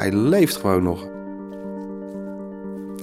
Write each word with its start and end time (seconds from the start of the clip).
hij 0.00 0.12
leeft 0.12 0.56
gewoon 0.56 0.82
nog. 0.82 1.08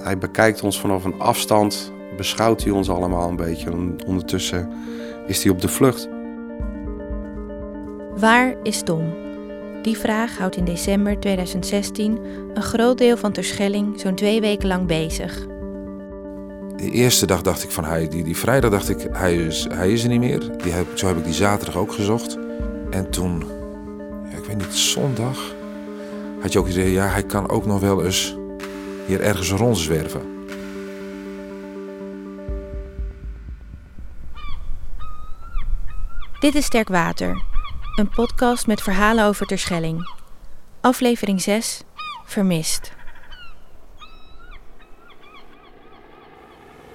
Hij 0.02 0.18
bekijkt 0.18 0.62
ons 0.62 0.80
vanaf 0.80 1.04
een 1.04 1.18
afstand, 1.20 1.92
beschouwt 2.16 2.62
hij 2.62 2.72
ons 2.72 2.90
allemaal 2.90 3.28
een 3.28 3.36
beetje. 3.36 3.70
En 3.70 3.96
ondertussen 4.06 4.72
is 5.26 5.42
hij 5.42 5.52
op 5.52 5.60
de 5.60 5.68
vlucht. 5.68 6.08
Waar 8.16 8.54
is 8.62 8.82
Tom? 8.82 9.14
Die 9.82 9.98
vraag 9.98 10.38
houdt 10.38 10.56
in 10.56 10.64
december 10.64 11.20
2016 11.20 12.18
een 12.54 12.62
groot 12.62 12.98
deel 12.98 13.16
van 13.16 13.32
Terschelling 13.32 14.00
zo'n 14.00 14.14
twee 14.14 14.40
weken 14.40 14.68
lang 14.68 14.86
bezig. 14.86 15.46
De 16.76 16.90
eerste 16.90 17.26
dag 17.26 17.42
dacht 17.42 17.62
ik 17.62 17.70
van 17.70 17.84
hij, 17.84 18.08
die, 18.08 18.24
die 18.24 18.36
vrijdag 18.36 18.70
dacht 18.70 18.88
ik, 18.88 19.06
hij 19.12 19.36
is, 19.36 19.66
hij 19.72 19.92
is 19.92 20.02
er 20.02 20.08
niet 20.08 20.20
meer. 20.20 20.58
Die 20.62 20.72
heb, 20.72 20.86
zo 20.94 21.06
heb 21.06 21.16
ik 21.16 21.24
die 21.24 21.32
zaterdag 21.32 21.76
ook 21.76 21.92
gezocht. 21.92 22.38
En 22.90 23.10
toen, 23.10 23.44
ja, 24.30 24.36
ik 24.36 24.44
weet 24.44 24.56
niet, 24.56 24.74
zondag 24.74 25.56
had 26.40 26.52
je 26.52 26.58
ook 26.58 26.66
het 26.66 26.74
idee, 26.74 26.92
ja, 26.92 27.06
hij 27.06 27.22
kan 27.22 27.48
ook 27.48 27.66
nog 27.66 27.80
wel 27.80 28.04
eens 28.04 28.36
hier 29.06 29.20
ergens 29.20 29.50
rondzwerven. 29.50 30.36
Dit 36.40 36.54
is 36.54 36.64
Sterk 36.64 36.88
Water, 36.88 37.42
een 37.96 38.08
podcast 38.08 38.66
met 38.66 38.82
verhalen 38.82 39.24
over 39.24 39.46
Terschelling. 39.46 40.10
Aflevering 40.80 41.40
6, 41.40 41.82
Vermist. 42.24 42.92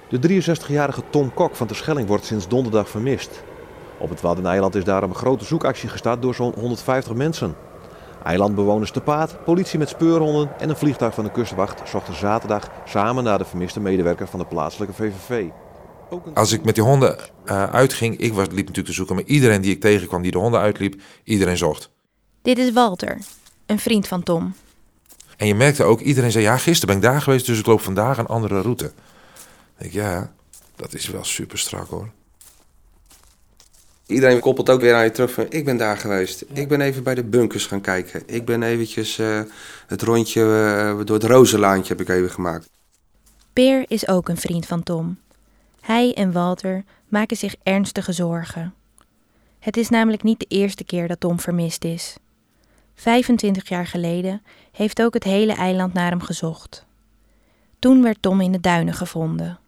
De 0.08 0.42
63-jarige 0.42 1.02
Tom 1.10 1.34
Kok 1.34 1.56
van 1.56 1.66
Terschelling 1.66 2.08
wordt 2.08 2.24
sinds 2.24 2.48
donderdag 2.48 2.88
vermist. 2.88 3.42
Op 3.98 4.08
het 4.08 4.20
Waddeneiland 4.20 4.74
is 4.74 4.84
daarom 4.84 5.10
een 5.10 5.16
grote 5.16 5.44
zoekactie 5.44 5.88
gestart 5.88 6.22
door 6.22 6.34
zo'n 6.34 6.54
150 6.58 7.14
mensen. 7.14 7.56
Eilandbewoners 8.24 8.90
te 8.90 9.00
paard, 9.00 9.44
politie 9.44 9.78
met 9.78 9.88
speurhonden 9.88 10.58
en 10.58 10.68
een 10.68 10.76
vliegtuig 10.76 11.14
van 11.14 11.24
de 11.24 11.30
kustwacht 11.30 11.88
zochten 11.88 12.14
zaterdag 12.14 12.70
samen 12.84 13.24
naar 13.24 13.38
de 13.38 13.44
vermiste 13.44 13.80
medewerker 13.80 14.28
van 14.28 14.38
de 14.38 14.46
plaatselijke 14.46 14.94
VVV. 14.94 15.44
Als 16.34 16.52
ik 16.52 16.64
met 16.64 16.74
die 16.74 16.84
honden 16.84 17.18
uh, 17.46 17.64
uitging, 17.64 18.18
ik 18.18 18.32
was, 18.32 18.46
liep 18.46 18.56
natuurlijk 18.56 18.86
te 18.86 18.92
zoeken, 18.92 19.14
maar 19.14 19.24
iedereen 19.24 19.60
die 19.60 19.70
ik 19.70 19.80
tegenkwam 19.80 20.22
die 20.22 20.30
de 20.30 20.38
honden 20.38 20.60
uitliep, 20.60 21.00
iedereen 21.24 21.56
zocht. 21.56 21.90
Dit 22.42 22.58
is 22.58 22.72
Walter, 22.72 23.18
een 23.66 23.78
vriend 23.78 24.08
van 24.08 24.22
Tom. 24.22 24.54
En 25.36 25.46
je 25.46 25.54
merkte 25.54 25.84
ook, 25.84 26.00
iedereen 26.00 26.32
zei, 26.32 26.44
ja, 26.44 26.56
gisteren 26.56 26.86
ben 26.86 27.04
ik 27.04 27.12
daar 27.12 27.22
geweest, 27.22 27.46
dus 27.46 27.58
ik 27.58 27.66
loop 27.66 27.80
vandaag 27.80 28.18
een 28.18 28.26
andere 28.26 28.60
route. 28.60 28.92
Ik, 29.78 29.92
ja, 29.92 30.32
dat 30.76 30.94
is 30.94 31.08
wel 31.08 31.24
super 31.24 31.58
strak 31.58 31.88
hoor. 31.88 32.10
Iedereen 34.06 34.40
koppelt 34.40 34.70
ook 34.70 34.80
weer 34.80 34.94
aan 34.94 35.04
je 35.04 35.10
terug 35.10 35.32
van 35.32 35.46
ik 35.48 35.64
ben 35.64 35.76
daar 35.76 35.96
geweest. 35.96 36.44
Ik 36.52 36.68
ben 36.68 36.80
even 36.80 37.02
bij 37.02 37.14
de 37.14 37.24
bunkers 37.24 37.66
gaan 37.66 37.80
kijken. 37.80 38.22
Ik 38.26 38.44
ben 38.44 38.62
eventjes 38.62 39.18
uh, 39.18 39.40
het 39.86 40.02
rondje 40.02 40.40
uh, 40.40 41.04
door 41.04 41.16
het 41.16 41.24
Rozenlaantje 41.24 41.92
heb 41.92 42.08
ik 42.08 42.08
even 42.08 42.30
gemaakt. 42.30 42.70
Peer 43.52 43.84
is 43.88 44.08
ook 44.08 44.28
een 44.28 44.36
vriend 44.36 44.66
van 44.66 44.82
Tom. 44.82 45.18
Hij 45.80 46.14
en 46.14 46.32
Walter 46.32 46.84
maken 47.08 47.36
zich 47.36 47.54
ernstige 47.62 48.12
zorgen. 48.12 48.74
Het 49.58 49.76
is 49.76 49.88
namelijk 49.88 50.22
niet 50.22 50.38
de 50.38 50.46
eerste 50.48 50.84
keer 50.84 51.08
dat 51.08 51.20
Tom 51.20 51.40
vermist 51.40 51.84
is. 51.84 52.16
25 52.94 53.68
jaar 53.68 53.86
geleden 53.86 54.42
heeft 54.72 55.02
ook 55.02 55.14
het 55.14 55.24
hele 55.24 55.52
eiland 55.52 55.92
naar 55.92 56.10
hem 56.10 56.20
gezocht. 56.20 56.84
Toen 57.78 58.02
werd 58.02 58.16
Tom 58.20 58.40
in 58.40 58.52
de 58.52 58.60
duinen 58.60 58.94
gevonden. 58.94 59.58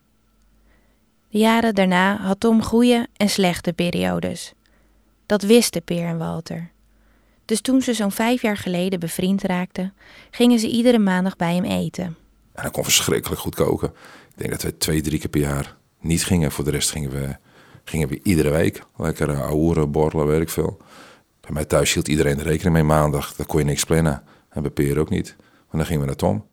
De 1.29 1.39
jaren 1.39 1.75
daarna 1.75 2.17
had 2.17 2.41
Tom 2.41 2.63
goede 2.63 3.07
en 3.17 3.29
slechte 3.29 3.73
periodes. 3.73 4.53
Dat 5.27 5.43
wisten 5.43 5.83
Peer 5.83 6.07
en 6.07 6.19
Walter. 6.19 6.71
Dus 7.45 7.61
toen 7.61 7.83
ze 7.83 7.95
zo'n 7.95 8.13
vijf 8.13 8.43
jaar 8.43 8.57
geleden 8.57 9.01
bevriend 9.01 9.43
raakten, 9.43 9.95
gingen 10.31 10.59
ze 10.59 10.69
iedere 10.69 10.99
maandag 10.99 11.37
bij 11.37 11.55
hem 11.55 11.65
eten. 11.65 12.05
En 12.53 12.63
hij 12.63 12.71
kon 12.71 12.85
verschrikkelijk 12.85 13.41
goed 13.41 13.55
koken. 13.55 13.89
Ik 14.29 14.37
denk 14.37 14.51
dat 14.51 14.63
we 14.63 14.77
twee, 14.77 15.01
drie 15.01 15.19
keer 15.19 15.29
per 15.29 15.41
jaar 15.41 15.77
niet 16.01 16.25
gingen. 16.25 16.53
Voor 16.53 16.65
de 16.65 16.71
rest 16.71 16.91
gingen 16.91 17.11
we, 17.11 17.37
gingen 17.85 18.09
we 18.09 18.21
iedere 18.23 18.51
week. 18.51 18.83
Lekker 18.97 19.29
uh, 19.29 19.41
ouwen, 19.41 19.91
borrelen, 19.91 20.27
weet 20.27 20.41
ik 20.41 20.49
veel. 20.49 20.77
Bij 21.41 21.51
mij 21.51 21.65
thuis 21.65 21.93
hield 21.93 22.09
iedereen 22.09 22.39
er 22.39 22.45
rekening 22.45 22.75
mee 22.75 22.83
maandag. 22.83 23.35
Daar 23.35 23.47
kon 23.47 23.59
je 23.59 23.65
niks 23.65 23.85
plannen. 23.85 24.23
En 24.49 24.63
bij 24.63 24.71
Peer 24.71 24.99
ook 24.99 25.11
niet. 25.11 25.35
Maar 25.39 25.67
dan 25.71 25.87
gingen 25.87 26.01
we 26.01 26.07
naar 26.07 26.17
Tom. 26.17 26.47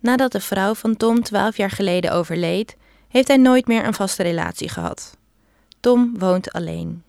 Nadat 0.00 0.32
de 0.32 0.40
vrouw 0.40 0.74
van 0.74 0.96
Tom 0.96 1.22
twaalf 1.22 1.56
jaar 1.56 1.70
geleden 1.70 2.12
overleed, 2.12 2.76
heeft 3.08 3.28
hij 3.28 3.36
nooit 3.36 3.66
meer 3.66 3.84
een 3.84 3.94
vaste 3.94 4.22
relatie 4.22 4.68
gehad. 4.68 5.16
Tom 5.80 6.18
woont 6.18 6.52
alleen. 6.52 7.02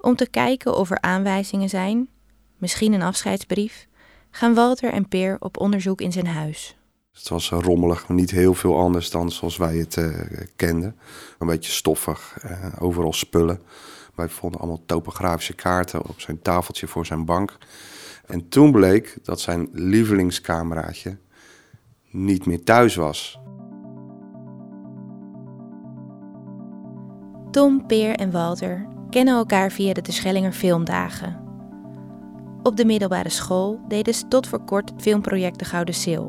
Om 0.00 0.16
te 0.16 0.28
kijken 0.28 0.76
of 0.76 0.90
er 0.90 1.00
aanwijzingen 1.00 1.68
zijn, 1.68 2.08
misschien 2.56 2.92
een 2.92 3.02
afscheidsbrief, 3.02 3.86
gaan 4.30 4.54
Walter 4.54 4.92
en 4.92 5.08
Peer 5.08 5.36
op 5.38 5.60
onderzoek 5.60 6.00
in 6.00 6.12
zijn 6.12 6.26
huis. 6.26 6.76
Het 7.12 7.28
was 7.28 7.50
rommelig, 7.50 8.08
maar 8.08 8.16
niet 8.16 8.30
heel 8.30 8.54
veel 8.54 8.78
anders 8.78 9.10
dan 9.10 9.30
zoals 9.30 9.56
wij 9.56 9.76
het 9.76 9.96
uh, 9.96 10.20
kenden. 10.56 10.96
Een 11.38 11.46
beetje 11.46 11.72
stoffig, 11.72 12.36
uh, 12.44 12.66
overal 12.78 13.12
spullen. 13.12 13.62
Wij 14.14 14.28
vonden 14.28 14.60
allemaal 14.60 14.82
topografische 14.86 15.54
kaarten 15.54 16.08
op 16.08 16.20
zijn 16.20 16.42
tafeltje 16.42 16.86
voor 16.86 17.06
zijn 17.06 17.24
bank. 17.24 17.58
En 18.26 18.48
toen 18.48 18.72
bleek 18.72 19.18
dat 19.22 19.40
zijn 19.40 19.68
lievelingscameraatje 19.72 21.16
niet 22.10 22.46
meer 22.46 22.64
thuis 22.64 22.94
was. 22.94 23.38
Tom, 27.52 27.86
Peer 27.86 28.14
en 28.14 28.30
Walter 28.30 28.86
kennen 29.10 29.34
elkaar 29.34 29.70
via 29.70 29.92
de 29.92 30.00
Terschellinger 30.00 30.52
Filmdagen. 30.52 31.40
Op 32.62 32.76
de 32.76 32.84
middelbare 32.84 33.28
school 33.28 33.80
deden 33.88 34.14
ze 34.14 34.28
tot 34.28 34.46
voor 34.46 34.64
kort 34.64 34.90
het 34.90 35.02
filmproject 35.02 35.58
De 35.58 35.64
Gouden 35.64 35.94
Sil. 36.02 36.24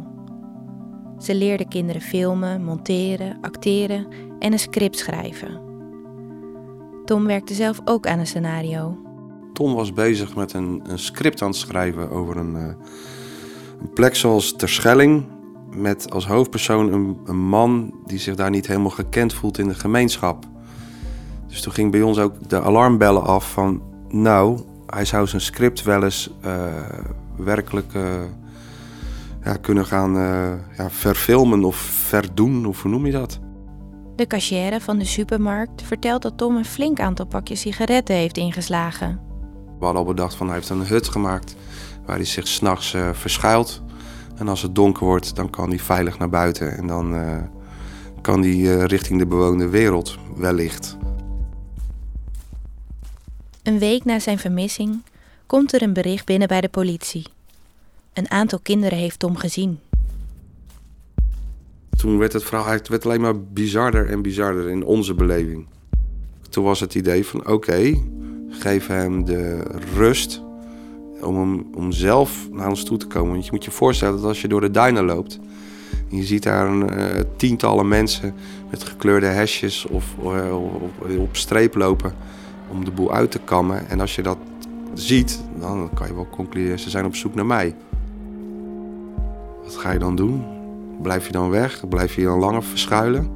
Ze 1.20 1.36
leerden 1.36 1.68
kinderen 1.68 2.02
filmen, 2.02 2.64
monteren, 2.64 3.38
acteren 3.42 4.08
en 4.40 4.52
een 4.52 4.60
script 4.60 4.98
schrijven. 4.98 5.62
Tom 7.06 7.26
werkte 7.26 7.54
zelf 7.54 7.82
ook 7.86 8.08
aan 8.08 8.20
een 8.20 8.28
scenario. 8.28 8.98
Tom 9.54 9.74
was 9.74 9.94
bezig 9.94 10.36
met 10.36 10.54
een, 10.54 10.82
een 10.88 11.00
script 11.00 11.42
aan 11.42 11.48
het 11.48 11.58
schrijven 11.58 12.10
over 12.10 12.38
een, 12.38 12.56
uh, 12.56 12.68
een 13.80 13.94
plek 13.94 14.16
zoals 14.16 14.56
Terschelling. 14.56 15.26
Met 15.76 16.12
als 16.12 16.28
hoofdpersoon 16.28 17.18
een 17.26 17.48
man 17.48 17.94
die 18.06 18.20
zich 18.20 18.36
daar 18.36 18.50
niet 18.50 18.68
helemaal 18.68 18.90
gekend 18.90 19.34
voelt 19.34 19.58
in 19.58 19.68
de 19.68 19.76
gemeenschap. 19.76 20.52
Dus 21.54 21.62
toen 21.62 21.74
ging 21.74 21.92
bij 21.92 22.02
ons 22.02 22.18
ook 22.20 22.50
de 22.50 22.62
alarmbellen 22.62 23.24
af 23.24 23.52
van... 23.52 23.82
nou, 24.10 24.60
hij 24.88 25.06
zou 25.06 25.28
zijn 25.28 25.42
script 25.42 25.84
wel 25.84 26.04
eens 26.04 26.30
uh, 26.46 26.66
werkelijk 27.36 27.94
uh, 27.94 28.04
ja, 29.44 29.56
kunnen 29.56 29.86
gaan 29.86 30.16
uh, 30.16 30.52
ja, 30.78 30.90
verfilmen 30.90 31.64
of 31.64 31.76
verdoen, 31.76 32.66
of 32.66 32.82
hoe 32.82 32.92
noem 32.92 33.06
je 33.06 33.12
dat? 33.12 33.40
De 34.16 34.28
cashier 34.28 34.82
van 34.82 34.98
de 34.98 35.06
supermarkt 35.06 35.82
vertelt 35.82 36.22
dat 36.22 36.38
Tom 36.38 36.56
een 36.56 36.66
flink 36.66 37.00
aantal 37.00 37.26
pakjes 37.26 37.60
sigaretten 37.60 38.16
heeft 38.16 38.38
ingeslagen. 38.38 39.20
We 39.80 39.86
hadden 39.86 40.02
al 40.02 40.08
bedacht 40.08 40.36
van 40.36 40.48
hij 40.48 40.56
heeft 40.56 40.70
een 40.70 40.86
hut 40.86 41.08
gemaakt 41.08 41.56
waar 42.06 42.16
hij 42.16 42.26
zich 42.26 42.48
s'nachts 42.48 42.96
verschuilt. 43.12 43.82
En 44.36 44.48
als 44.48 44.62
het 44.62 44.76
donker 44.76 45.06
wordt, 45.06 45.36
dan 45.36 45.50
kan 45.50 45.70
hij 45.70 45.80
veilig 45.80 46.18
naar 46.18 46.30
buiten 46.30 46.78
en 46.78 46.88
dan 46.88 47.16
kan 48.22 48.42
hij 48.42 48.86
richting 48.86 49.20
de 49.20 49.28
bewoonde 49.28 49.70
wereld 49.70 50.18
wellicht. 50.36 50.98
Een 53.64 53.80
week 53.80 54.06
na 54.06 54.20
zijn 54.20 54.40
vermissing 54.40 55.02
komt 55.46 55.74
er 55.74 55.82
een 55.82 55.94
bericht 55.94 56.26
binnen 56.26 56.48
bij 56.48 56.62
de 56.62 56.70
politie. 56.70 57.26
Een 58.14 58.32
aantal 58.32 58.60
kinderen 58.60 58.98
heeft 58.98 59.20
Tom 59.20 59.36
gezien. 59.36 59.80
Toen 61.98 62.18
werd 62.18 62.34
het 62.34 62.44
verhaal 62.44 62.66
het 62.66 62.88
werd 62.88 63.06
alleen 63.06 63.22
maar 63.22 63.40
bizarder 63.40 64.10
en 64.10 64.22
bizarder 64.22 64.70
in 64.70 64.84
onze 64.84 65.14
beleving. 65.14 65.66
Toen 66.50 66.64
was 66.64 66.80
het 66.80 66.96
idee 66.96 67.26
van 67.26 67.48
oké, 67.48 68.02
geef 68.50 68.88
hem 68.88 69.26
de 69.26 69.64
rust 69.96 70.42
om, 71.22 71.40
hem, 71.40 71.68
om 71.76 71.92
zelf 71.92 72.48
naar 72.52 72.70
ons 72.70 72.84
toe 72.84 72.98
te 72.98 73.08
komen. 73.08 73.32
Want 73.32 73.46
je 73.46 73.52
moet 73.52 73.66
je 73.66 73.72
voorstellen 73.72 74.16
dat 74.16 74.26
als 74.26 74.42
je 74.42 74.48
door 74.48 74.62
de 74.62 74.72
duinen 74.72 75.06
loopt... 75.06 75.40
je 76.08 76.24
ziet 76.24 76.44
daar 76.44 76.68
een, 76.68 77.00
uh, 77.00 77.22
tientallen 77.36 77.88
mensen 77.88 78.36
met 78.70 78.84
gekleurde 78.84 79.26
hesjes 79.26 79.86
of 79.86 80.06
uh, 80.24 80.56
op, 80.56 81.10
op 81.18 81.36
streep 81.36 81.76
lopen 81.76 82.16
om 82.74 82.86
de 82.86 82.92
boel 82.92 83.14
uit 83.14 83.32
te 83.32 83.40
kammen. 83.40 83.88
En 83.90 84.00
als 84.00 84.16
je 84.16 84.22
dat 84.22 84.38
ziet, 84.94 85.44
dan 85.60 85.90
kan 85.94 86.08
je 86.08 86.16
wel 86.16 86.28
concluderen, 86.30 86.80
ze 86.80 86.90
zijn 86.90 87.06
op 87.06 87.16
zoek 87.16 87.36
naar 87.36 87.46
mij. 87.46 87.76
Wat 89.64 89.76
ga 89.76 89.92
je 89.92 90.00
dan 90.00 90.16
doen? 90.16 90.44
Blijf 91.02 91.26
je 91.26 91.32
dan 91.32 91.50
weg? 91.50 91.88
Blijf 91.90 92.16
je 92.16 92.24
dan 92.24 92.40
langer 92.40 92.64
verschuilen? 92.64 93.30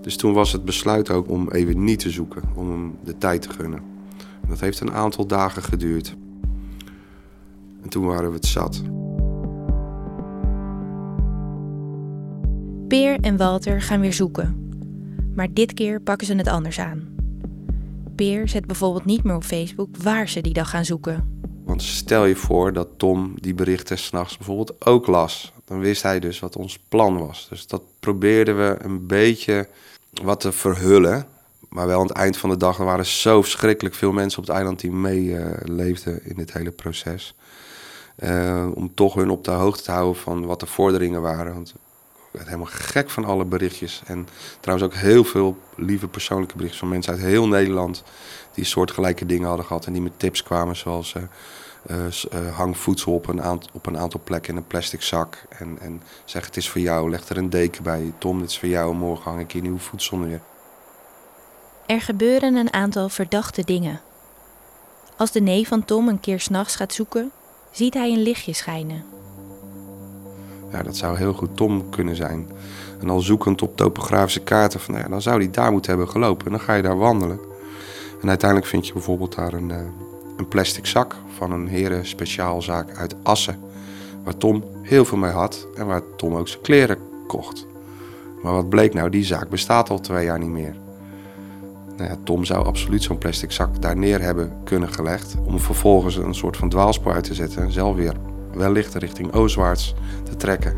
Dus 0.00 0.16
toen 0.16 0.32
was 0.32 0.52
het 0.52 0.64
besluit 0.64 1.10
ook 1.10 1.28
om 1.28 1.50
even 1.50 1.84
niet 1.84 1.98
te 1.98 2.10
zoeken, 2.10 2.42
om 2.54 2.70
hem 2.70 2.96
de 3.04 3.18
tijd 3.18 3.42
te 3.42 3.50
gunnen. 3.50 3.80
Dat 4.48 4.60
heeft 4.60 4.80
een 4.80 4.92
aantal 4.92 5.26
dagen 5.26 5.62
geduurd. 5.62 6.16
En 7.82 7.88
toen 7.88 8.04
waren 8.04 8.28
we 8.28 8.34
het 8.34 8.46
zat. 8.46 8.82
Peer 12.88 13.20
en 13.20 13.36
Walter 13.36 13.82
gaan 13.82 14.00
weer 14.00 14.12
zoeken. 14.12 14.70
Maar 15.34 15.48
dit 15.52 15.74
keer 15.74 16.00
pakken 16.00 16.26
ze 16.26 16.34
het 16.34 16.48
anders 16.48 16.80
aan. 16.80 17.13
Peer 18.16 18.48
zet 18.48 18.66
bijvoorbeeld 18.66 19.04
niet 19.04 19.24
meer 19.24 19.34
op 19.34 19.44
Facebook 19.44 19.96
waar 19.96 20.28
ze 20.28 20.40
die 20.40 20.52
dag 20.52 20.70
gaan 20.70 20.84
zoeken. 20.84 21.42
Want 21.64 21.82
stel 21.82 22.24
je 22.24 22.36
voor 22.36 22.72
dat 22.72 22.88
Tom 22.96 23.32
die 23.40 23.54
berichten 23.54 23.98
s'nachts 23.98 24.36
bijvoorbeeld 24.36 24.86
ook 24.86 25.06
las. 25.06 25.52
Dan 25.64 25.78
wist 25.78 26.02
hij 26.02 26.20
dus 26.20 26.38
wat 26.38 26.56
ons 26.56 26.78
plan 26.78 27.18
was. 27.18 27.46
Dus 27.50 27.66
dat 27.66 27.82
probeerden 28.00 28.56
we 28.56 28.76
een 28.78 29.06
beetje 29.06 29.68
wat 30.22 30.40
te 30.40 30.52
verhullen. 30.52 31.26
Maar 31.68 31.86
wel 31.86 32.00
aan 32.00 32.06
het 32.06 32.16
eind 32.16 32.36
van 32.36 32.50
de 32.50 32.56
dag, 32.56 32.78
er 32.78 32.84
waren 32.84 33.06
zo 33.06 33.42
verschrikkelijk 33.42 33.94
veel 33.94 34.12
mensen 34.12 34.38
op 34.38 34.46
het 34.46 34.56
eiland 34.56 34.80
die 34.80 34.90
meeleefden 34.90 36.24
in 36.24 36.34
dit 36.36 36.52
hele 36.52 36.70
proces. 36.70 37.34
Uh, 38.18 38.66
om 38.74 38.94
toch 38.94 39.14
hun 39.14 39.30
op 39.30 39.44
de 39.44 39.50
hoogte 39.50 39.82
te 39.82 39.90
houden 39.90 40.22
van 40.22 40.46
wat 40.46 40.60
de 40.60 40.66
vorderingen 40.66 41.22
waren. 41.22 41.54
Want 41.54 41.74
werd 42.34 42.46
helemaal 42.46 42.70
gek 42.70 43.10
van 43.10 43.24
alle 43.24 43.44
berichtjes. 43.44 44.02
En 44.06 44.28
trouwens 44.60 44.92
ook 44.92 45.00
heel 45.00 45.24
veel 45.24 45.58
lieve 45.76 46.08
persoonlijke 46.08 46.54
berichtjes 46.54 46.80
van 46.80 46.90
mensen 46.90 47.12
uit 47.12 47.22
heel 47.22 47.48
Nederland. 47.48 48.02
Die 48.52 48.64
soortgelijke 48.64 49.26
dingen 49.26 49.48
hadden 49.48 49.66
gehad 49.66 49.86
en 49.86 49.92
die 49.92 50.02
met 50.02 50.18
tips 50.18 50.42
kwamen 50.42 50.76
zoals... 50.76 51.14
Uh, 51.14 51.22
uh, 51.90 52.56
hang 52.56 52.76
voedsel 52.76 53.14
op 53.14 53.28
een, 53.28 53.42
aantal, 53.42 53.70
op 53.72 53.86
een 53.86 53.98
aantal 53.98 54.20
plekken 54.24 54.50
in 54.50 54.56
een 54.56 54.66
plastic 54.66 55.02
zak. 55.02 55.44
En, 55.48 55.78
en 55.80 56.02
zeg 56.24 56.46
het 56.46 56.56
is 56.56 56.68
voor 56.68 56.80
jou, 56.80 57.10
leg 57.10 57.28
er 57.28 57.36
een 57.36 57.50
deken 57.50 57.82
bij. 57.82 58.12
Tom, 58.18 58.40
dit 58.40 58.48
is 58.48 58.58
voor 58.58 58.68
jou, 58.68 58.94
morgen 58.94 59.30
hang 59.30 59.40
ik 59.40 59.52
hier 59.52 59.62
nieuw 59.62 59.78
voedsel 59.78 60.16
neer. 60.16 60.40
Er 61.86 62.00
gebeuren 62.00 62.54
een 62.54 62.72
aantal 62.72 63.08
verdachte 63.08 63.64
dingen. 63.64 64.00
Als 65.16 65.32
de 65.32 65.40
neef 65.40 65.68
van 65.68 65.84
Tom 65.84 66.08
een 66.08 66.20
keer 66.20 66.40
s'nachts 66.40 66.76
gaat 66.76 66.92
zoeken, 66.92 67.32
ziet 67.70 67.94
hij 67.94 68.12
een 68.12 68.22
lichtje 68.22 68.52
schijnen. 68.52 69.04
Ja, 70.74 70.82
dat 70.82 70.96
zou 70.96 71.16
heel 71.16 71.32
goed 71.32 71.56
Tom 71.56 71.90
kunnen 71.90 72.16
zijn. 72.16 72.48
En 73.00 73.10
al 73.10 73.20
zoekend 73.20 73.62
op 73.62 73.76
topografische 73.76 74.40
kaarten, 74.40 74.80
van, 74.80 74.94
ja, 74.94 75.08
dan 75.08 75.22
zou 75.22 75.38
hij 75.38 75.50
daar 75.50 75.72
moeten 75.72 75.90
hebben 75.90 76.08
gelopen. 76.08 76.46
En 76.46 76.52
dan 76.52 76.60
ga 76.60 76.74
je 76.74 76.82
daar 76.82 76.98
wandelen. 76.98 77.38
En 78.22 78.28
uiteindelijk 78.28 78.70
vind 78.70 78.86
je 78.86 78.92
bijvoorbeeld 78.92 79.34
daar 79.34 79.52
een, 79.52 79.68
uh, 79.68 79.76
een 80.36 80.48
plastic 80.48 80.86
zak 80.86 81.16
van 81.36 81.52
een 81.52 81.68
heren 81.68 82.06
speciaalzaak 82.06 82.96
uit 82.96 83.14
Assen. 83.22 83.58
Waar 84.24 84.36
Tom 84.36 84.64
heel 84.82 85.04
veel 85.04 85.18
mee 85.18 85.30
had 85.30 85.66
en 85.74 85.86
waar 85.86 86.02
Tom 86.16 86.36
ook 86.36 86.48
zijn 86.48 86.62
kleren 86.62 86.98
kocht. 87.26 87.66
Maar 88.42 88.52
wat 88.52 88.68
bleek 88.68 88.94
nou, 88.94 89.10
die 89.10 89.24
zaak 89.24 89.48
bestaat 89.48 89.90
al 89.90 90.00
twee 90.00 90.24
jaar 90.24 90.38
niet 90.38 90.48
meer. 90.48 90.74
Nou 91.96 92.10
ja, 92.10 92.16
Tom 92.24 92.44
zou 92.44 92.64
absoluut 92.64 93.02
zo'n 93.02 93.18
plastic 93.18 93.52
zak 93.52 93.82
daar 93.82 93.96
neer 93.96 94.20
hebben 94.20 94.52
kunnen 94.64 94.92
gelegd. 94.92 95.34
Om 95.44 95.58
vervolgens 95.58 96.16
een 96.16 96.34
soort 96.34 96.56
van 96.56 96.68
dwaalspoor 96.68 97.12
uit 97.12 97.24
te 97.24 97.34
zetten 97.34 97.62
en 97.62 97.72
zelf 97.72 97.96
weer 97.96 98.14
wellicht 98.56 98.94
richting 98.94 99.32
oostwaarts 99.32 99.94
te 100.22 100.36
trekken. 100.36 100.76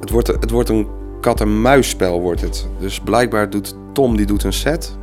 Het 0.00 0.10
wordt, 0.10 0.28
het 0.28 0.50
wordt 0.50 0.68
een 0.68 0.88
kat-en-muisspel 1.20 2.20
wordt 2.20 2.40
het. 2.40 2.68
Dus 2.78 3.00
blijkbaar 3.00 3.50
doet 3.50 3.74
Tom 3.92 4.16
die 4.16 4.26
doet 4.26 4.44
een 4.44 4.52
set. 4.52 4.98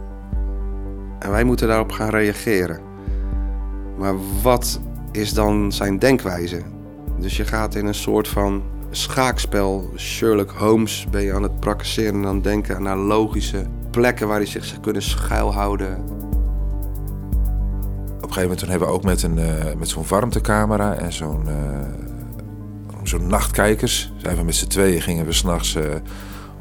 En 1.19 1.31
wij 1.31 1.43
moeten 1.43 1.67
daarop 1.67 1.91
gaan 1.91 2.09
reageren. 2.09 2.79
Maar 3.97 4.15
wat 4.41 4.79
is 5.11 5.33
dan 5.33 5.71
zijn 5.71 5.99
denkwijze? 5.99 6.61
Dus 7.19 7.37
je 7.37 7.45
gaat 7.45 7.75
in 7.75 7.85
een 7.85 7.93
soort 7.93 8.27
van 8.27 8.63
schaakspel. 8.91 9.89
Sherlock 9.95 10.51
Holmes 10.51 11.07
ben 11.11 11.21
je 11.21 11.33
aan 11.33 11.43
het 11.43 11.59
praktiseren 11.59 12.13
en 12.13 12.25
aan 12.25 12.41
denken 12.41 12.83
naar 12.83 12.97
logische 12.97 13.65
plekken 13.91 14.27
waar 14.27 14.37
hij 14.37 14.45
zich 14.45 14.65
zou 14.65 14.81
kunnen 14.81 15.01
schuilhouden. 15.01 16.16
Gegeven 18.37 18.57
moment 18.57 18.59
toen 18.59 18.69
hebben 18.69 18.87
we 18.87 18.93
ook 18.93 19.37
met, 19.37 19.47
een, 19.49 19.67
uh, 19.69 19.79
met 19.79 19.89
zo'n 19.89 20.05
warmtecamera 20.07 20.93
en 20.93 21.13
zo'n 21.13 21.43
uh, 21.47 21.53
zo'n 23.03 23.27
nachtkijkers. 23.27 24.11
Zijn 24.17 24.35
we 24.35 24.43
met 24.43 24.55
z'n 24.55 24.67
tweeën 24.67 25.01
gingen 25.01 25.25
we 25.25 25.33
s'nachts 25.33 25.75
uh, 25.75 25.83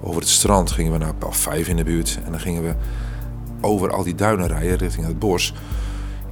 over 0.00 0.20
het 0.20 0.28
strand, 0.28 0.70
gingen 0.70 0.92
we 0.92 0.98
naar 0.98 1.14
Pal 1.14 1.32
5 1.32 1.68
in 1.68 1.76
de 1.76 1.84
buurt. 1.84 2.18
En 2.24 2.30
dan 2.30 2.40
gingen 2.40 2.62
we 2.62 2.74
over 3.60 3.92
al 3.92 4.02
die 4.02 4.14
duinen 4.14 4.46
rijden 4.46 4.76
richting 4.76 5.06
het 5.06 5.18
bos. 5.18 5.54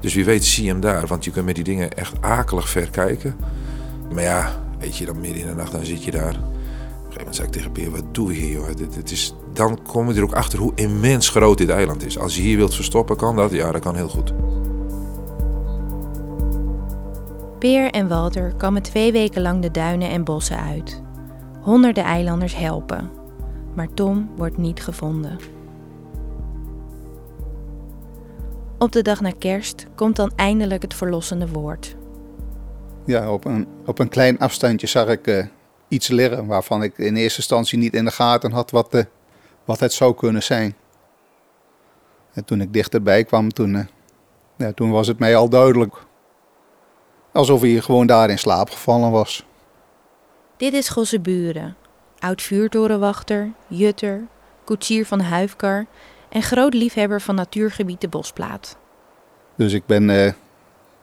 Dus 0.00 0.14
wie 0.14 0.24
weet 0.24 0.44
zie 0.44 0.64
je 0.64 0.70
hem 0.70 0.80
daar, 0.80 1.06
want 1.06 1.24
je 1.24 1.30
kunt 1.30 1.46
met 1.46 1.54
die 1.54 1.64
dingen 1.64 1.92
echt 1.92 2.12
akelig 2.20 2.68
ver 2.68 2.90
kijken. 2.90 3.34
Maar 4.12 4.22
ja, 4.22 4.60
weet 4.78 4.96
je, 4.96 5.04
dan 5.04 5.20
midden 5.20 5.40
in 5.40 5.46
de 5.46 5.54
nacht, 5.54 5.72
dan 5.72 5.84
zit 5.84 6.04
je 6.04 6.10
daar. 6.10 6.34
Op 6.34 6.34
een 6.34 6.42
gegeven 6.96 7.18
moment 7.18 7.36
zei 7.36 7.46
ik 7.46 7.52
tegen 7.52 7.72
Peer, 7.72 7.90
wat 7.90 8.14
doe 8.14 8.34
je 8.34 8.40
hier 8.40 8.52
joh? 8.52 8.76
Dit, 8.76 8.94
dit 8.94 9.10
is, 9.10 9.34
dan 9.52 9.78
kom 9.82 10.10
je 10.10 10.14
er 10.14 10.22
ook 10.22 10.34
achter 10.34 10.58
hoe 10.58 10.72
immens 10.74 11.28
groot 11.28 11.58
dit 11.58 11.68
eiland 11.68 12.06
is. 12.06 12.18
Als 12.18 12.36
je 12.36 12.42
hier 12.42 12.56
wilt 12.56 12.74
verstoppen, 12.74 13.16
kan 13.16 13.36
dat? 13.36 13.52
Ja, 13.52 13.72
dat 13.72 13.82
kan 13.82 13.96
heel 13.96 14.08
goed. 14.08 14.32
Peer 17.64 17.90
en 17.90 18.08
Walter 18.08 18.54
komen 18.54 18.82
twee 18.82 19.12
weken 19.12 19.42
lang 19.42 19.62
de 19.62 19.70
duinen 19.70 20.10
en 20.10 20.24
bossen 20.24 20.60
uit. 20.60 21.02
Honderden 21.60 22.04
eilanders 22.04 22.56
helpen. 22.56 23.10
Maar 23.74 23.94
Tom 23.94 24.30
wordt 24.36 24.56
niet 24.56 24.82
gevonden. 24.82 25.38
Op 28.78 28.92
de 28.92 29.02
dag 29.02 29.20
na 29.20 29.32
kerst 29.38 29.86
komt 29.94 30.16
dan 30.16 30.32
eindelijk 30.36 30.82
het 30.82 30.94
verlossende 30.94 31.48
woord. 31.48 31.96
Ja, 33.04 33.32
op 33.32 33.44
een, 33.44 33.66
op 33.84 33.98
een 33.98 34.08
klein 34.08 34.38
afstandje 34.38 34.86
zag 34.86 35.08
ik 35.08 35.26
uh, 35.26 35.46
iets 35.88 36.08
liggen 36.08 36.46
waarvan 36.46 36.82
ik 36.82 36.98
in 36.98 37.16
eerste 37.16 37.38
instantie 37.38 37.78
niet 37.78 37.94
in 37.94 38.04
de 38.04 38.10
gaten 38.10 38.52
had 38.52 38.70
wat, 38.70 38.92
de, 38.92 39.06
wat 39.64 39.80
het 39.80 39.92
zou 39.92 40.14
kunnen 40.14 40.42
zijn. 40.42 40.74
En 42.32 42.44
toen 42.44 42.60
ik 42.60 42.72
dichterbij 42.72 43.24
kwam, 43.24 43.52
toen, 43.52 43.88
ja, 44.56 44.72
toen 44.72 44.90
was 44.90 45.06
het 45.06 45.18
mij 45.18 45.36
al 45.36 45.48
duidelijk. 45.48 45.96
Alsof 47.34 47.60
hij 47.60 47.80
gewoon 47.80 48.06
daar 48.06 48.30
in 48.30 48.38
slaap 48.38 48.70
gevallen 48.70 49.10
was. 49.10 49.44
Dit 50.56 50.72
is 50.72 50.88
Gosse 50.88 51.20
Buren, 51.20 51.76
oud 52.18 52.42
vuurtorenwachter, 52.42 53.52
jutter, 53.66 54.26
koetsier 54.64 55.06
van 55.06 55.18
de 55.18 55.24
huifkar 55.24 55.86
en 56.28 56.42
groot 56.42 56.74
liefhebber 56.74 57.20
van 57.20 57.34
natuurgebied 57.34 58.00
de 58.00 58.08
Bosplaat. 58.08 58.76
Dus 59.54 59.72
ik 59.72 59.86
ben 59.86 60.08
uh, 60.08 60.32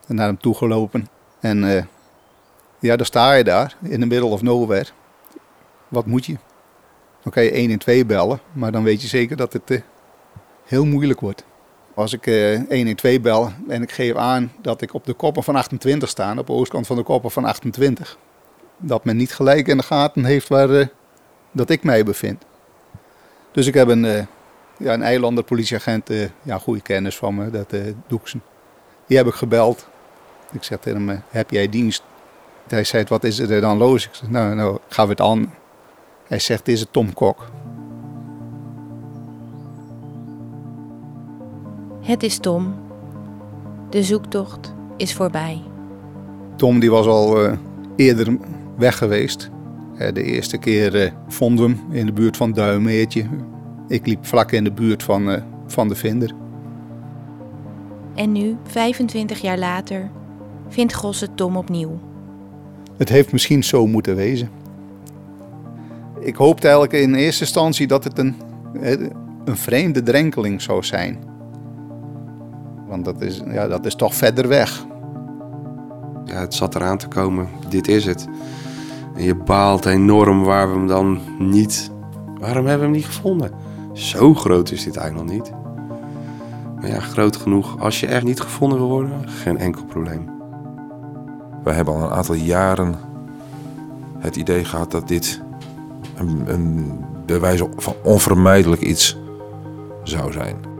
naar 0.08 0.28
hem 0.28 0.38
toegelopen 0.38 1.08
en 1.40 1.64
uh, 1.64 1.84
ja, 2.80 2.96
dan 2.96 3.06
sta 3.06 3.34
je 3.34 3.44
daar 3.44 3.76
in 3.82 4.00
de 4.00 4.06
middle 4.06 4.30
of 4.30 4.42
nowhere. 4.42 4.90
Wat 5.88 6.06
moet 6.06 6.26
je? 6.26 6.38
Dan 7.24 7.32
kan 7.32 7.44
je 7.44 7.52
1 7.52 7.72
en 7.72 7.80
2 7.80 8.06
bellen, 8.06 8.40
maar 8.52 8.72
dan 8.72 8.84
weet 8.84 9.02
je 9.02 9.08
zeker 9.08 9.36
dat 9.38 9.54
het 9.54 9.72
uh, 9.72 9.82
heel 10.66 10.86
moeilijk 10.86 11.20
wordt. 11.20 11.44
Als 11.96 12.14
ik 12.14 12.26
uh, 12.26 12.70
1 12.70 12.88
en 12.88 12.96
2 12.96 13.20
bel 13.20 13.52
en 13.68 13.82
ik 13.82 13.92
geef 13.92 14.16
aan 14.16 14.52
dat 14.62 14.82
ik 14.82 14.94
op 14.94 15.06
de 15.06 15.14
koppen 15.14 15.44
van 15.44 15.56
28 15.56 16.10
sta, 16.10 16.38
op 16.38 16.48
de 16.48 16.54
oostkant 16.54 16.88
van 16.88 16.96
de 16.96 17.04
koppen 17.04 17.32
van 17.32 17.46
28, 17.46 18.18
dat 18.78 19.06
men 19.06 19.18
niet 19.18 19.34
gelijk 19.34 19.68
in 19.68 19.78
de 19.78 19.84
gaten 19.84 20.26
heeft 20.26 20.48
waar 20.48 20.90
dat 21.52 21.70
ik 21.70 21.84
mij 21.84 22.04
bevind. 22.04 22.44
Dus 23.52 23.68
ik 23.68 23.74
heb 23.74 23.88
een 23.88 24.28
ja, 24.82 24.94
een 24.94 25.04
eilander 25.04 25.44
politieagent, 25.44 26.10
uh, 26.10 26.28
ja, 26.42 26.58
goede 26.58 26.82
kennis 26.82 27.18
van 27.18 27.36
me, 27.36 27.50
dat 27.50 27.74
uh, 27.74 27.82
Doeksen. 28.08 28.44
Die 29.06 29.18
heb 29.18 29.28
ik 29.28 29.34
gebeld. 29.34 29.88
Ik 30.52 30.64
zeg 30.64 30.80
tegen 30.80 31.08
hem, 31.08 31.24
heb 31.30 31.50
jij 31.50 31.70
dienst? 31.70 32.04
Hij 32.68 32.84
zei, 32.84 33.06
wat 33.08 33.24
is 33.24 33.40
er 33.40 33.62
dan 33.62 33.78
los? 33.78 34.06
Ik 34.06 34.14
zeg, 34.14 34.30
nou, 34.30 34.56
nou, 34.56 34.78
gaan 34.88 35.06
we 35.06 35.12
het 35.12 35.22
aan. 35.22 35.54
Hij 36.28 36.40
zegt, 36.40 36.68
is 36.68 36.80
het 36.80 36.94
Tom 36.94 37.14
Kok? 37.14 37.50
Het 42.12 42.24
is 42.24 42.38
Tom. 42.38 42.74
De 43.90 44.04
zoektocht 44.04 44.74
is 44.98 45.14
voorbij. 45.14 45.62
Tom 46.56 46.80
die 46.80 46.92
was 46.92 47.06
al 47.06 47.46
uh, 47.46 47.52
eerder 47.96 48.38
weg 48.78 48.98
geweest. 48.98 49.50
de 50.14 50.24
eerste 50.24 50.58
keer 50.58 51.14
vonden 51.28 51.66
we 51.66 51.72
hem 51.72 51.94
in 51.94 52.06
de 52.06 52.12
buurt 52.12 52.38
van 52.38 52.52
Duimeertje, 52.52 53.26
ik 53.88 54.08
liep 54.08 54.26
vlak 54.26 54.52
in 54.52 54.64
de 54.64 54.72
buurt 54.72 55.04
van, 55.04 55.30
uh, 55.30 55.42
van 55.68 55.88
de 55.88 55.96
vinder. 55.96 56.34
En 58.16 58.32
nu, 58.32 58.58
25 58.64 59.42
jaar 59.42 59.60
later, 59.60 60.12
vindt 60.68 60.94
Gosse 60.94 61.34
Tom 61.36 61.58
opnieuw. 61.58 62.00
Het 62.98 63.10
heeft 63.10 63.32
misschien 63.32 63.64
zo 63.64 63.88
moeten 63.88 64.16
wezen. 64.16 64.50
Ik 66.20 66.36
hoopte 66.36 66.68
eigenlijk 66.68 67.04
in 67.04 67.14
eerste 67.14 67.44
instantie 67.44 67.88
dat 67.88 68.04
het 68.04 68.18
een, 68.18 68.36
een 69.46 69.58
vreemde 69.58 70.04
drenkeling 70.04 70.62
zou 70.62 70.84
zijn. 70.84 71.30
Want 72.92 73.06
dat 73.06 73.22
is, 73.22 73.42
ja, 73.48 73.68
dat 73.68 73.86
is 73.86 73.96
toch 73.96 74.16
verder 74.16 74.48
weg. 74.48 74.86
Ja, 76.26 76.40
het 76.40 76.54
zat 76.54 76.76
eraan 76.76 76.98
te 76.98 77.08
komen. 77.08 77.48
Dit 77.70 77.88
is 77.88 78.06
het. 78.06 78.28
En 79.16 79.24
je 79.24 79.36
baalt 79.36 79.86
enorm 79.86 80.44
waar 80.44 80.72
we 80.72 80.78
hem 80.78 80.88
dan 80.88 81.20
niet. 81.40 81.92
Waarom 82.40 82.66
hebben 82.66 82.88
we 82.88 82.94
hem 82.94 83.04
niet 83.04 83.06
gevonden? 83.16 83.52
Zo 83.94 84.34
groot 84.34 84.72
is 84.72 84.84
dit 84.84 84.96
eiland 84.96 85.30
niet. 85.30 85.52
Maar 86.80 86.90
ja, 86.90 87.00
groot 87.00 87.36
genoeg. 87.36 87.80
Als 87.80 88.00
je 88.00 88.08
echt 88.08 88.24
niet 88.24 88.40
gevonden 88.40 88.78
wil 88.78 88.88
worden, 88.88 89.30
geen 89.30 89.58
enkel 89.58 89.86
probleem. 89.86 90.30
We 91.64 91.72
hebben 91.72 91.94
al 91.94 92.02
een 92.02 92.16
aantal 92.16 92.36
jaren 92.36 92.96
het 94.20 94.36
idee 94.36 94.66
gehad 94.66 94.92
dat 94.92 95.08
dit 95.08 95.42
een, 96.16 96.44
een 96.46 97.00
bewijs 97.26 97.62
van 97.76 97.94
onvermijdelijk 98.04 98.82
iets 98.82 99.18
zou 100.04 100.32
zijn. 100.32 100.71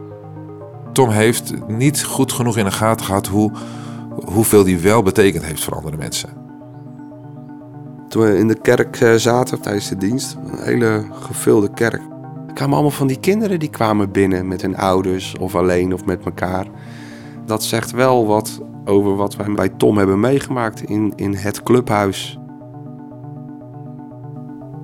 Tom 0.92 1.08
heeft 1.08 1.52
niet 1.68 2.04
goed 2.04 2.32
genoeg 2.32 2.56
in 2.56 2.64
de 2.64 2.70
gaten 2.70 3.06
gehad 3.06 3.26
hoe, 3.26 3.50
hoeveel 4.24 4.64
die 4.64 4.78
wel 4.78 5.02
betekend 5.02 5.44
heeft 5.44 5.64
voor 5.64 5.74
andere 5.74 5.96
mensen. 5.96 6.30
Toen 8.08 8.22
we 8.22 8.38
in 8.38 8.48
de 8.48 8.60
kerk 8.60 9.00
eh, 9.00 9.14
zaten 9.14 9.60
tijdens 9.60 9.88
de 9.88 9.96
dienst, 9.96 10.36
een 10.44 10.58
hele 10.58 11.04
gevulde 11.10 11.70
kerk. 11.70 12.00
Er 12.46 12.54
kwamen 12.54 12.74
allemaal 12.74 12.96
van 12.96 13.06
die 13.06 13.20
kinderen 13.20 13.58
die 13.58 13.70
kwamen 13.70 14.10
binnen 14.10 14.48
met 14.48 14.62
hun 14.62 14.76
ouders 14.76 15.34
of 15.40 15.54
alleen 15.54 15.94
of 15.94 16.04
met 16.04 16.24
elkaar. 16.24 16.66
Dat 17.46 17.64
zegt 17.64 17.90
wel 17.90 18.26
wat 18.26 18.60
over 18.84 19.16
wat 19.16 19.36
wij 19.36 19.52
bij 19.52 19.68
Tom 19.68 19.98
hebben 19.98 20.20
meegemaakt 20.20 20.82
in, 20.82 21.12
in 21.16 21.34
het 21.34 21.62
clubhuis. 21.62 22.38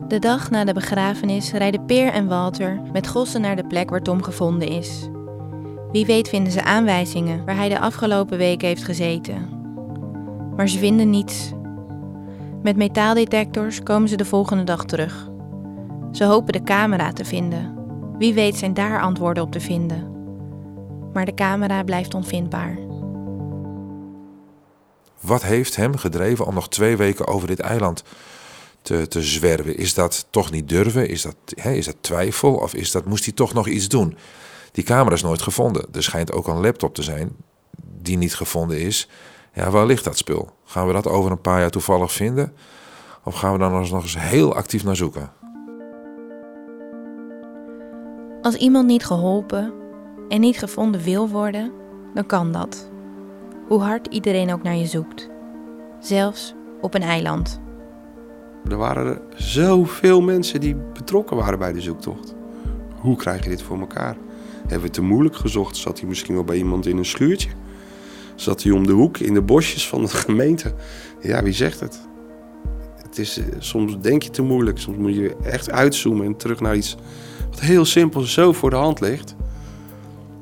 De 0.09 0.19
dag 0.19 0.51
na 0.51 0.65
de 0.65 0.73
begrafenis 0.73 1.53
rijden 1.53 1.85
Peer 1.85 2.13
en 2.13 2.29
Walter 2.29 2.81
met 2.93 3.09
Gossen 3.09 3.41
naar 3.41 3.57
de 3.57 3.67
plek 3.67 3.91
waar 3.91 4.03
Tom 4.03 4.23
gevonden 4.23 4.69
is. 4.69 5.09
Wie 5.93 6.07
weet 6.07 6.29
vinden 6.29 6.53
ze 6.53 6.63
aanwijzingen 6.63 7.45
waar 7.45 7.57
hij 7.57 7.69
de 7.69 7.81
afgelopen 7.81 8.39
weken 8.39 8.69
heeft 8.69 8.85
gezeten. 8.85 9.49
Maar 10.57 10.69
ze 10.69 10.79
vinden 10.79 11.11
niets. 11.11 11.53
Met 12.63 12.77
metaaldetectors 12.77 13.83
komen 13.83 14.09
ze 14.09 14.17
de 14.17 14.25
volgende 14.25 14.65
dag 14.65 14.85
terug. 14.85 15.29
Ze 16.13 16.25
hopen 16.25 16.53
de 16.53 16.63
camera 16.63 17.13
te 17.13 17.25
vinden. 17.25 17.75
Wie 18.19 18.35
weet 18.35 18.57
zijn 18.57 18.75
daar 18.75 19.01
antwoorden 19.01 19.43
op 19.43 19.53
te 19.53 19.61
vinden. 19.61 20.13
Maar 21.13 21.25
de 21.25 21.35
camera 21.35 21.83
blijft 21.83 22.15
onvindbaar. 22.15 22.79
Wat 25.21 25.43
heeft 25.43 25.77
hem 25.77 25.97
gedreven 25.97 26.47
om 26.47 26.55
nog 26.55 26.69
twee 26.69 26.97
weken 26.97 27.27
over 27.27 27.49
dit 27.49 27.61
eiland 27.61 28.03
te, 28.83 29.09
te 29.09 29.23
zwerven? 29.23 29.77
Is 29.77 29.95
dat 29.95 30.27
toch 30.31 30.51
niet 30.51 30.69
durven? 30.69 31.09
Is 31.09 31.23
dat, 31.23 31.37
is 31.65 31.85
dat 31.85 31.97
twijfel? 32.01 32.55
Of 32.55 32.75
is 32.75 32.91
dat, 32.91 33.05
moest 33.05 33.25
hij 33.25 33.35
toch 33.35 33.55
nog 33.55 33.69
iets 33.69 33.89
doen? 33.89 34.17
Die 34.73 34.85
camera 34.85 35.15
is 35.15 35.23
nooit 35.23 35.43
gevonden. 35.43 35.87
Er 35.93 36.03
schijnt 36.03 36.33
ook 36.33 36.47
een 36.47 36.61
laptop 36.61 36.95
te 36.95 37.03
zijn 37.03 37.37
die 38.03 38.17
niet 38.17 38.35
gevonden 38.35 38.81
is. 38.81 39.09
Ja, 39.53 39.71
waar 39.71 39.87
ligt 39.87 40.05
dat 40.05 40.17
spul? 40.17 40.51
Gaan 40.65 40.87
we 40.87 40.93
dat 40.93 41.07
over 41.07 41.31
een 41.31 41.41
paar 41.41 41.61
jaar 41.61 41.71
toevallig 41.71 42.13
vinden? 42.13 42.53
Of 43.25 43.35
gaan 43.35 43.53
we 43.53 43.59
daar 43.59 43.71
nog 43.71 44.03
eens 44.03 44.19
heel 44.19 44.55
actief 44.55 44.85
naar 44.85 44.97
zoeken? 44.97 45.31
Als 48.43 48.55
iemand 48.55 48.87
niet 48.87 49.05
geholpen 49.05 49.73
en 50.29 50.41
niet 50.41 50.59
gevonden 50.59 51.01
wil 51.01 51.29
worden, 51.29 51.73
dan 52.15 52.27
kan 52.27 52.53
dat. 52.53 52.91
Hoe 53.69 53.81
hard 53.81 54.07
iedereen 54.07 54.53
ook 54.53 54.63
naar 54.63 54.77
je 54.77 54.87
zoekt. 54.87 55.29
Zelfs 56.01 56.55
op 56.81 56.95
een 56.95 57.03
eiland. 57.03 57.61
Er 58.69 58.77
waren 58.77 59.07
er 59.07 59.21
zoveel 59.35 60.21
mensen 60.21 60.61
die 60.61 60.75
betrokken 60.75 61.37
waren 61.37 61.59
bij 61.59 61.73
de 61.73 61.81
zoektocht. 61.81 62.35
Hoe 63.01 63.17
krijg 63.17 63.45
je 63.45 63.51
dit 63.51 63.63
voor 63.63 63.81
elkaar? 63.81 64.17
Hebben 64.69 64.79
we 64.79 64.85
het 64.85 64.93
te 64.93 65.03
moeilijk 65.03 65.37
gezocht? 65.37 65.77
Zat 65.77 65.99
hij 65.99 66.09
misschien 66.09 66.35
wel 66.35 66.45
bij 66.45 66.57
iemand 66.57 66.87
in 66.87 66.97
een 66.97 67.05
schuurtje? 67.05 67.51
Zat 68.35 68.63
hij 68.63 68.73
om 68.73 68.87
de 68.87 68.93
hoek 68.93 69.19
in 69.19 69.35
de 69.35 69.43
bosjes 69.43 69.89
van 69.89 70.03
de 70.03 70.09
gemeente? 70.25 70.75
Ja, 71.21 71.43
wie 71.43 71.53
zegt 71.53 71.81
het? 71.81 72.01
Het 72.97 73.19
is, 73.19 73.39
eh, 73.39 73.45
soms 73.59 74.01
denk 74.01 74.23
je 74.23 74.31
te 74.31 74.43
moeilijk. 74.43 74.79
Soms 74.79 74.97
moet 74.97 75.15
je 75.15 75.37
echt 75.43 75.71
uitzoomen 75.71 76.27
en 76.27 76.37
terug 76.37 76.61
naar 76.61 76.77
iets 76.77 76.97
wat 77.51 77.61
heel 77.61 77.85
simpel 77.85 78.21
zo 78.21 78.53
voor 78.53 78.71
de 78.71 78.77
hand 78.77 79.01
ligt. 79.01 79.35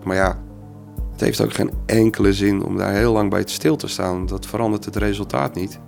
Maar 0.04 0.16
ja, 0.16 0.42
het 1.12 1.21
heeft 1.21 1.40
ook 1.40 1.52
geen 1.52 1.71
enkele 1.87 2.33
zin 2.33 2.64
om 2.64 2.76
daar 2.76 2.92
heel 2.92 3.12
lang 3.12 3.30
bij 3.30 3.42
stil 3.45 3.76
te 3.76 3.88
staan. 3.88 4.26
Dat 4.26 4.47
verandert 4.47 4.85
het 4.85 4.97
resultaat 4.97 5.54
niet. 5.54 5.80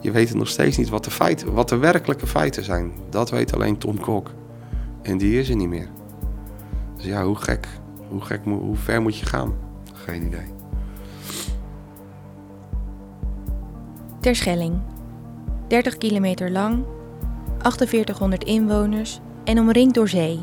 Je 0.00 0.10
weet 0.10 0.34
nog 0.34 0.48
steeds 0.48 0.76
niet 0.76 0.88
wat 0.88 1.04
de, 1.04 1.10
feiten, 1.10 1.52
wat 1.52 1.68
de 1.68 1.76
werkelijke 1.76 2.26
feiten 2.26 2.64
zijn. 2.64 2.92
Dat 3.10 3.30
weet 3.30 3.54
alleen 3.54 3.78
Tom 3.78 4.00
Kok. 4.00 4.30
En 5.02 5.18
die 5.18 5.38
is 5.40 5.48
er 5.48 5.56
niet 5.56 5.68
meer. 5.68 5.88
Dus 6.96 7.04
ja, 7.04 7.24
hoe 7.24 7.36
gek, 7.36 7.68
hoe, 8.08 8.20
gek, 8.20 8.40
hoe 8.44 8.76
ver 8.76 9.02
moet 9.02 9.18
je 9.18 9.26
gaan? 9.26 9.54
Geen 9.92 10.26
idee. 10.26 10.54
Terschelling. 14.20 14.80
30 15.68 15.96
kilometer 15.96 16.50
lang, 16.50 16.84
4800 17.58 18.44
inwoners 18.44 19.20
en 19.44 19.58
omringd 19.58 19.94
door 19.94 20.08
zee. 20.08 20.40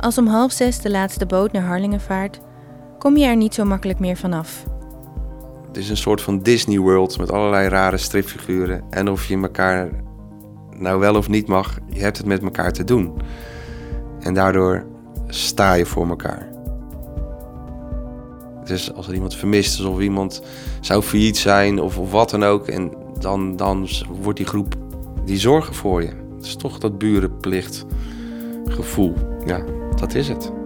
Als 0.00 0.18
om 0.18 0.26
half 0.26 0.52
zes 0.52 0.80
de 0.80 0.90
laatste 0.90 1.26
boot 1.26 1.52
naar 1.52 1.62
Harlingen 1.62 2.00
vaart, 2.00 2.40
kom 2.98 3.16
je 3.16 3.26
er 3.26 3.36
niet 3.36 3.54
zo 3.54 3.64
makkelijk 3.64 3.98
meer 3.98 4.16
vanaf. 4.16 4.64
Het 5.66 5.76
is 5.76 5.88
een 5.88 5.96
soort 5.96 6.22
van 6.22 6.42
Disney 6.42 6.78
World 6.78 7.18
met 7.18 7.32
allerlei 7.32 7.68
rare 7.68 7.96
stripfiguren. 7.96 8.82
En 8.90 9.10
of 9.10 9.24
je 9.24 9.36
elkaar 9.36 9.88
nou 10.70 11.00
wel 11.00 11.14
of 11.14 11.28
niet 11.28 11.46
mag, 11.46 11.78
je 11.88 12.00
hebt 12.00 12.18
het 12.18 12.26
met 12.26 12.42
elkaar 12.42 12.72
te 12.72 12.84
doen. 12.84 13.12
En 14.20 14.34
daardoor 14.34 14.86
sta 15.30 15.74
je 15.74 15.86
voor 15.86 16.08
elkaar. 16.08 16.48
Dus 18.64 18.94
als 18.94 19.08
er 19.08 19.14
iemand 19.14 19.34
vermist 19.34 19.78
is 19.78 19.84
of 19.84 20.00
iemand 20.00 20.42
zou 20.80 21.02
failliet 21.02 21.38
zijn 21.38 21.80
of, 21.80 21.98
of 21.98 22.10
wat 22.10 22.30
dan 22.30 22.44
ook, 22.44 22.68
en 22.68 22.92
dan, 23.18 23.56
dan 23.56 23.88
wordt 24.22 24.38
die 24.38 24.46
groep 24.46 24.74
die 25.24 25.38
zorgen 25.38 25.74
voor 25.74 26.02
je. 26.02 26.10
Het 26.36 26.44
is 26.44 26.56
toch 26.56 26.78
dat 26.78 26.98
burenplichtgevoel. 26.98 29.14
Ja, 29.46 29.64
dat 29.96 30.14
is 30.14 30.28
het. 30.28 30.59